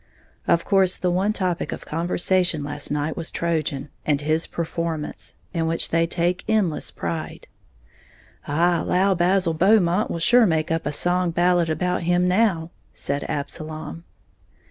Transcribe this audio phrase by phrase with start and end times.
[0.47, 5.67] Of course the one topic of conversation last night was "Trojan" and his performance, in
[5.67, 7.45] which they take endless pride.
[8.47, 13.25] "I allow Basil Beaumont will sure make up a song ballad about him now," said
[13.25, 14.03] Absalom.